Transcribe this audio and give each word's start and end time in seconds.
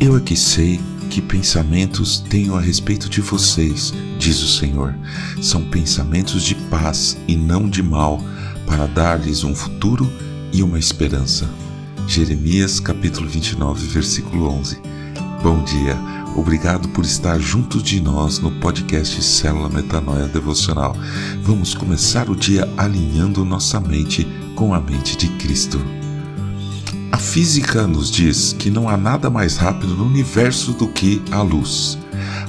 Eu 0.00 0.16
é 0.16 0.20
que 0.20 0.34
sei 0.34 0.80
que 1.10 1.20
pensamentos 1.20 2.20
tenho 2.20 2.56
a 2.56 2.60
respeito 2.60 3.06
de 3.06 3.20
vocês, 3.20 3.92
diz 4.18 4.42
o 4.42 4.48
Senhor. 4.48 4.94
São 5.42 5.62
pensamentos 5.62 6.42
de 6.42 6.54
paz 6.54 7.18
e 7.28 7.36
não 7.36 7.68
de 7.68 7.82
mal, 7.82 8.18
para 8.66 8.86
dar-lhes 8.86 9.44
um 9.44 9.54
futuro 9.54 10.10
e 10.54 10.62
uma 10.62 10.78
esperança. 10.78 11.46
Jeremias 12.08 12.80
capítulo 12.80 13.28
29, 13.28 13.88
versículo 13.88 14.46
11. 14.48 14.80
Bom 15.42 15.62
dia. 15.64 15.98
Obrigado 16.34 16.88
por 16.88 17.04
estar 17.04 17.38
junto 17.38 17.82
de 17.82 18.00
nós 18.00 18.38
no 18.38 18.52
podcast 18.52 19.22
Célula 19.22 19.68
Metanoia 19.68 20.28
Devocional. 20.28 20.96
Vamos 21.42 21.74
começar 21.74 22.30
o 22.30 22.36
dia 22.36 22.66
alinhando 22.78 23.44
nossa 23.44 23.78
mente 23.78 24.26
com 24.56 24.72
a 24.72 24.80
mente 24.80 25.14
de 25.14 25.28
Cristo. 25.36 25.99
A 27.12 27.18
física 27.18 27.86
nos 27.86 28.10
diz 28.10 28.52
que 28.52 28.70
não 28.70 28.88
há 28.88 28.96
nada 28.96 29.28
mais 29.28 29.56
rápido 29.56 29.94
no 29.94 30.06
universo 30.06 30.72
do 30.72 30.88
que 30.88 31.20
a 31.30 31.42
luz. 31.42 31.98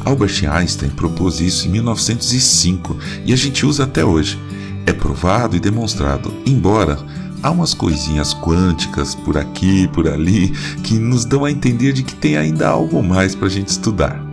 Albert 0.05 0.43
Einstein 0.49 0.89
propôs 0.91 1.39
isso 1.39 1.67
em 1.67 1.71
1905 1.71 2.97
e 3.25 3.33
a 3.33 3.35
gente 3.35 3.65
usa 3.65 3.83
até 3.83 4.05
hoje. 4.05 4.39
É 4.85 4.93
provado 4.93 5.55
e 5.55 5.59
demonstrado, 5.59 6.33
embora 6.45 6.97
há 7.41 7.49
umas 7.49 7.73
coisinhas 7.73 8.33
quânticas 8.33 9.15
por 9.15 9.37
aqui, 9.37 9.87
por 9.87 10.07
ali, 10.07 10.49
que 10.83 10.93
nos 10.93 11.25
dão 11.25 11.43
a 11.43 11.51
entender 11.51 11.93
de 11.93 12.03
que 12.03 12.15
tem 12.15 12.37
ainda 12.37 12.69
algo 12.69 13.01
mais 13.01 13.33
para 13.33 13.47
a 13.47 13.51
gente 13.51 13.69
estudar. 13.69 14.23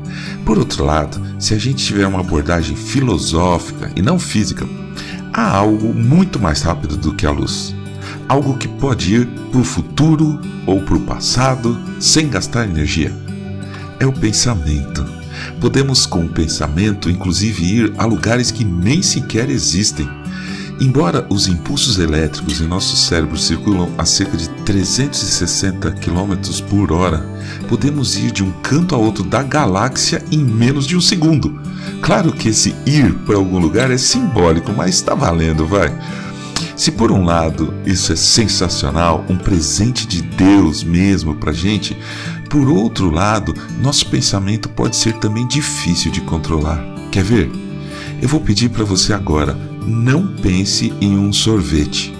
Por 0.45 0.59
outro 0.59 0.85
lado, 0.85 1.21
se 1.39 1.55
a 1.55 1.59
gente 1.59 1.85
tiver 1.85 2.07
uma 2.07 2.21
abordagem 2.21 2.77
filosófica 2.77 3.91
e 3.97 4.03
não 4.03 4.19
física, 4.19 4.67
há 5.33 5.57
algo 5.57 5.95
muito 5.95 6.39
mais 6.39 6.63
rápido 6.63 6.97
do 6.97 7.15
que 7.15 7.27
a 7.27 7.31
luz. 7.31 7.78
Algo 8.29 8.57
que 8.57 8.69
pode 8.69 9.15
ir 9.15 9.27
para 9.51 9.61
o 9.61 9.65
futuro 9.65 10.41
ou 10.67 10.83
para 10.83 10.97
o 10.97 11.01
passado 11.01 11.79
sem 11.99 12.29
gastar 12.29 12.65
energia. 12.65 13.13
É 13.99 14.07
o 14.07 14.13
pensamento. 14.13 15.05
Podemos, 15.61 16.05
com 16.07 16.25
o 16.25 16.29
pensamento, 16.29 17.09
inclusive 17.11 17.65
ir 17.65 17.95
a 17.97 18.05
lugares 18.05 18.51
que 18.51 18.65
nem 18.65 19.03
sequer 19.03 19.49
existem 19.49 20.09
Embora 20.81 21.27
os 21.29 21.49
impulsos 21.49 21.99
elétricos 21.99 22.61
em 22.61 22.69
nosso 22.69 22.97
cérebro 22.97 23.37
circulam 23.37 23.91
a 23.99 24.05
cerca 24.05 24.37
de 24.37 24.49
360 24.65 25.91
km 25.93 26.37
por 26.71 26.93
hora, 26.93 27.19
podemos 27.69 28.17
ir 28.17 28.31
de 28.31 28.45
um 28.45 28.53
canto 28.63 28.95
a 28.95 28.99
outro 28.99 29.25
da 29.25 29.43
galáxia 29.43 30.23
em 30.31 30.39
menos 30.39 30.87
de 30.87 30.97
um 30.97 31.01
segundo. 31.01 31.61
Claro 32.01 32.31
que 32.31 32.51
esse 32.51 32.77
ir 32.87 33.13
para 33.27 33.35
algum 33.35 33.59
lugar 33.59 33.91
é 33.91 33.99
simbólico, 33.99 34.73
mas 34.73 34.95
está 34.95 35.17
valendo, 35.17 35.67
vai. 35.67 35.93
Se 36.79 36.93
por 36.93 37.11
um 37.11 37.25
lado 37.25 37.75
isso 37.85 38.13
é 38.13 38.17
sensacional, 38.17 39.27
um 39.29 39.37
presente 39.37 40.07
de 40.07 40.23
Deus 40.23 40.85
mesmo 40.85 41.35
para 41.35 41.53
gente, 41.53 41.99
por 42.49 42.69
outro 42.69 43.11
lado, 43.11 43.53
nosso 43.83 44.07
pensamento 44.07 44.69
pode 44.69 44.95
ser 44.95 45.15
também 45.15 45.45
difícil 45.49 46.13
de 46.13 46.21
controlar. 46.21 46.81
Quer 47.11 47.25
ver? 47.25 47.51
Eu 48.23 48.29
vou 48.29 48.41
pedir 48.41 48.69
para 48.69 48.85
você 48.85 49.13
agora 49.13 49.59
não 49.85 50.37
pense 50.37 50.93
em 51.01 51.19
um 51.19 51.33
sorvete. 51.33 52.15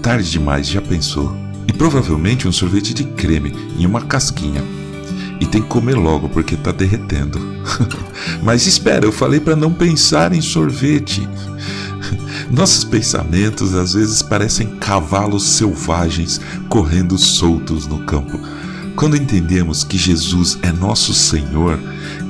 Tarde 0.00 0.30
demais, 0.30 0.68
já 0.68 0.80
pensou? 0.80 1.36
E 1.68 1.72
provavelmente 1.74 2.48
um 2.48 2.52
sorvete 2.52 2.94
de 2.94 3.04
creme 3.04 3.54
em 3.78 3.84
uma 3.84 4.00
casquinha. 4.00 4.64
E 5.38 5.44
tem 5.44 5.60
que 5.60 5.68
comer 5.68 5.96
logo 5.96 6.30
porque 6.30 6.54
está 6.54 6.72
derretendo. 6.72 7.38
Mas 8.42 8.66
espera, 8.66 9.04
eu 9.04 9.12
falei 9.12 9.38
para 9.38 9.54
não 9.54 9.70
pensar 9.70 10.32
em 10.32 10.40
sorvete. 10.40 11.28
Nossos 12.50 12.84
pensamentos 12.84 13.74
às 13.74 13.94
vezes 13.94 14.22
parecem 14.22 14.66
cavalos 14.78 15.44
selvagens 15.44 16.40
correndo 16.68 17.18
soltos 17.18 17.86
no 17.86 18.00
campo. 18.00 18.38
Quando 18.96 19.16
entendemos 19.16 19.84
que 19.84 19.96
Jesus 19.96 20.58
é 20.62 20.70
nosso 20.70 21.14
Senhor, 21.14 21.78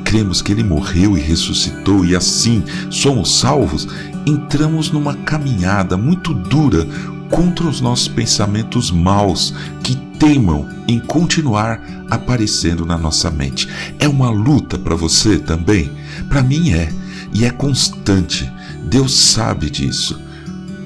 cremos 0.04 0.40
que 0.40 0.52
Ele 0.52 0.62
morreu 0.62 1.16
e 1.16 1.20
ressuscitou 1.20 2.04
e 2.04 2.14
assim 2.14 2.62
somos 2.90 3.38
salvos, 3.38 3.88
entramos 4.26 4.90
numa 4.90 5.14
caminhada 5.14 5.96
muito 5.96 6.32
dura 6.32 6.86
contra 7.30 7.66
os 7.66 7.80
nossos 7.80 8.08
pensamentos 8.08 8.90
maus 8.90 9.54
que 9.82 9.96
teimam 10.18 10.68
em 10.86 11.00
continuar 11.00 11.80
aparecendo 12.10 12.84
na 12.84 12.96
nossa 12.96 13.30
mente. 13.30 13.68
É 13.98 14.06
uma 14.06 14.30
luta 14.30 14.78
para 14.78 14.94
você 14.94 15.38
também? 15.38 15.90
Para 16.28 16.42
mim 16.42 16.72
é, 16.72 16.92
e 17.32 17.44
é 17.44 17.50
constante. 17.50 18.50
Deus 18.92 19.14
sabe 19.14 19.70
disso. 19.70 20.20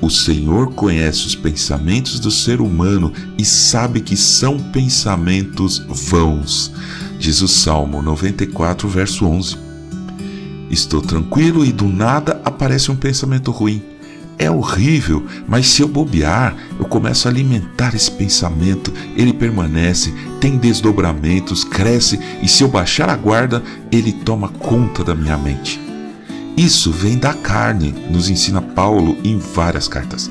O 0.00 0.09
Senhor 0.09 0.72
conhece 0.75 1.27
os 1.27 1.34
pensamentos 1.34 2.21
do 2.21 2.31
ser 2.31 2.61
humano 2.61 3.12
e 3.37 3.44
sabe 3.44 4.00
que 4.00 4.17
são 4.17 4.61
pensamentos 4.61 5.84
vãos. 5.89 6.71
Diz 7.19 7.43
o 7.43 7.49
Salmo 7.49 8.00
94, 8.00 8.89
verso 8.89 9.27
11. 9.27 9.56
Estou 10.71 11.03
tranquilo 11.03 11.65
e 11.65 11.72
do 11.72 11.89
nada 11.89 12.41
aparece 12.45 12.93
um 12.93 12.97
pensamento 12.97 13.50
ruim. 13.50 13.83
É 14.39 14.49
horrível, 14.49 15.27
mas 15.49 15.66
se 15.66 15.83
eu 15.83 15.89
bobear, 15.89 16.55
eu 16.78 16.84
começo 16.84 17.27
a 17.27 17.31
alimentar 17.33 17.93
esse 17.93 18.12
pensamento, 18.12 18.93
ele 19.16 19.33
permanece, 19.33 20.15
tem 20.41 20.56
desdobramentos, 20.56 21.65
cresce 21.65 22.21
e 22.41 22.47
se 22.47 22.62
eu 22.62 22.69
baixar 22.69 23.09
a 23.09 23.16
guarda, 23.16 23.65
ele 23.91 24.12
toma 24.12 24.49
conta 24.49 25.03
da 25.03 25.15
minha 25.15 25.37
mente. 25.37 25.85
Isso 26.56 26.91
vem 26.91 27.19
da 27.19 27.34
carne, 27.34 27.94
nos 28.11 28.31
ensina 28.31 28.62
Paulo 28.62 29.19
em 29.22 29.39
várias 29.39 29.87
cartas. 29.87 30.31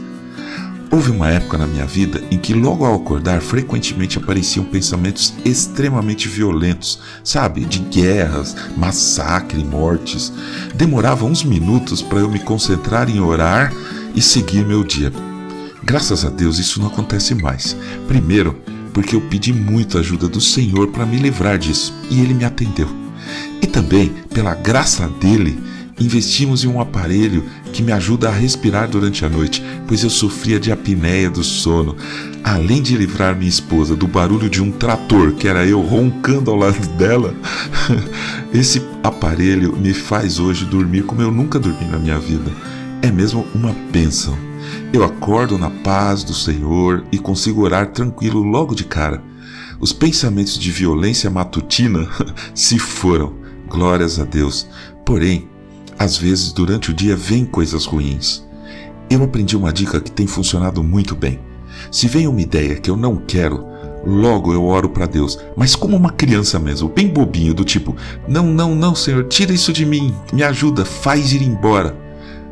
Houve 0.91 1.11
uma 1.11 1.29
época 1.29 1.57
na 1.57 1.67
minha 1.67 1.85
vida 1.85 2.23
em 2.31 2.37
que, 2.37 2.53
logo 2.53 2.83
ao 2.83 2.95
acordar, 2.95 3.41
frequentemente 3.41 4.17
apareciam 4.17 4.65
pensamentos 4.65 5.33
extremamente 5.43 6.27
violentos, 6.27 6.99
sabe? 7.23 7.65
De 7.65 7.79
guerras, 7.79 8.55
massacre, 8.75 9.63
mortes. 9.63 10.33
Demorava 10.73 11.25
uns 11.25 11.43
minutos 11.43 12.01
para 12.01 12.19
eu 12.19 12.29
me 12.29 12.39
concentrar 12.39 13.09
em 13.09 13.19
orar 13.19 13.71
e 14.15 14.21
seguir 14.21 14.65
meu 14.65 14.83
dia. 14.83 15.11
Graças 15.83 16.25
a 16.25 16.29
Deus 16.29 16.57
isso 16.57 16.79
não 16.79 16.87
acontece 16.87 17.35
mais. 17.35 17.75
Primeiro, 18.07 18.59
porque 18.93 19.15
eu 19.15 19.21
pedi 19.21 19.53
muito 19.53 19.99
ajuda 19.99 20.27
do 20.27 20.41
Senhor 20.41 20.87
para 20.87 21.05
me 21.05 21.17
livrar 21.17 21.59
disso 21.59 21.93
e 22.09 22.19
ele 22.21 22.33
me 22.33 22.45
atendeu. 22.45 22.87
E 23.61 23.67
também, 23.67 24.09
pela 24.33 24.55
graça 24.55 25.07
dele, 25.19 25.74
investimos 25.99 26.63
em 26.63 26.67
um 26.67 26.81
aparelho 26.81 27.45
que 27.71 27.81
me 27.81 27.91
ajuda 27.91 28.29
a 28.29 28.31
respirar 28.31 28.89
durante 28.89 29.23
a 29.23 29.29
noite, 29.29 29.63
pois 29.87 30.03
eu 30.03 30.09
sofria 30.09 30.59
de 30.59 30.71
apneia 30.71 31.29
do 31.29 31.43
sono. 31.43 31.95
Além 32.43 32.81
de 32.81 32.95
livrar 32.97 33.35
minha 33.35 33.49
esposa 33.49 33.95
do 33.95 34.07
barulho 34.07 34.49
de 34.49 34.61
um 34.61 34.71
trator, 34.71 35.33
que 35.33 35.47
era 35.47 35.65
eu 35.65 35.81
roncando 35.81 36.51
ao 36.51 36.57
lado 36.57 36.87
dela, 36.97 37.33
esse 38.53 38.81
aparelho 39.03 39.75
me 39.75 39.93
faz 39.93 40.39
hoje 40.39 40.65
dormir 40.65 41.03
como 41.03 41.21
eu 41.21 41.31
nunca 41.31 41.59
dormi 41.59 41.85
na 41.85 41.97
minha 41.97 42.19
vida. 42.19 42.51
É 43.01 43.11
mesmo 43.11 43.45
uma 43.53 43.73
bênção. 43.91 44.37
Eu 44.91 45.03
acordo 45.03 45.57
na 45.57 45.69
paz 45.69 46.23
do 46.23 46.33
Senhor 46.33 47.03
e 47.11 47.17
consigo 47.17 47.61
orar 47.61 47.91
tranquilo 47.91 48.41
logo 48.41 48.75
de 48.75 48.83
cara. 48.83 49.23
Os 49.79 49.91
pensamentos 49.91 50.57
de 50.57 50.71
violência 50.71 51.29
matutina 51.29 52.07
se 52.55 52.79
foram, 52.79 53.33
glórias 53.67 54.19
a 54.19 54.23
Deus. 54.23 54.67
Porém, 55.05 55.47
às 55.97 56.17
vezes, 56.17 56.51
durante 56.51 56.91
o 56.91 56.93
dia, 56.93 57.15
vêm 57.15 57.45
coisas 57.45 57.85
ruins. 57.85 58.43
Eu 59.09 59.23
aprendi 59.23 59.55
uma 59.55 59.71
dica 59.71 60.01
que 60.01 60.11
tem 60.11 60.27
funcionado 60.27 60.83
muito 60.83 61.15
bem. 61.15 61.39
Se 61.91 62.07
vem 62.07 62.27
uma 62.27 62.41
ideia 62.41 62.75
que 62.75 62.89
eu 62.89 62.97
não 62.97 63.15
quero, 63.15 63.65
logo 64.05 64.53
eu 64.53 64.65
oro 64.65 64.89
para 64.89 65.05
Deus, 65.05 65.39
mas 65.55 65.75
como 65.75 65.95
uma 65.95 66.11
criança 66.11 66.59
mesmo, 66.59 66.89
bem 66.89 67.07
bobinho, 67.07 67.53
do 67.53 67.63
tipo: 67.63 67.95
Não, 68.27 68.45
não, 68.45 68.75
não, 68.75 68.95
Senhor, 68.95 69.25
tira 69.25 69.53
isso 69.53 69.71
de 69.71 69.85
mim, 69.85 70.15
me 70.33 70.43
ajuda, 70.43 70.83
faz 70.83 71.31
ir 71.33 71.41
embora. 71.41 71.95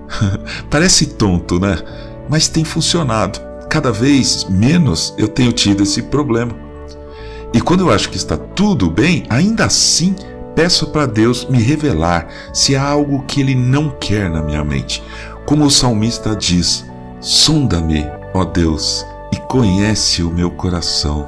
Parece 0.69 1.07
tonto, 1.07 1.59
né? 1.59 1.77
Mas 2.29 2.47
tem 2.47 2.63
funcionado. 2.63 3.39
Cada 3.69 3.91
vez 3.91 4.45
menos 4.50 5.13
eu 5.18 5.27
tenho 5.27 5.51
tido 5.51 5.83
esse 5.83 6.03
problema. 6.03 6.56
E 7.53 7.62
quando 7.62 7.81
eu 7.81 7.91
acho 7.91 8.09
que 8.09 8.18
está 8.18 8.38
tudo 8.38 8.89
bem, 8.89 9.25
ainda 9.29 9.65
assim 9.65 10.15
Peço 10.55 10.88
para 10.88 11.07
Deus 11.07 11.45
me 11.45 11.61
revelar 11.61 12.27
se 12.53 12.75
há 12.75 12.83
algo 12.88 13.23
que 13.23 13.41
Ele 13.41 13.55
não 13.55 13.89
quer 13.89 14.29
na 14.29 14.41
minha 14.41 14.63
mente. 14.63 15.03
Como 15.45 15.65
o 15.65 15.71
salmista 15.71 16.35
diz: 16.35 16.85
Sonda-me, 17.19 18.05
ó 18.33 18.45
Deus, 18.45 19.05
e 19.31 19.38
conhece 19.38 20.21
o 20.21 20.29
meu 20.29 20.51
coração. 20.51 21.27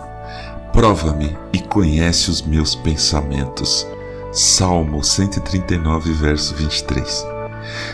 Prova-me 0.72 1.36
e 1.54 1.60
conhece 1.60 2.30
os 2.30 2.42
meus 2.42 2.76
pensamentos. 2.76 3.88
Salmo 4.32 5.04
139, 5.04 6.12
verso 6.14 6.54
23. 6.56 7.26